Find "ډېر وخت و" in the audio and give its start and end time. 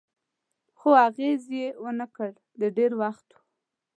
2.77-3.37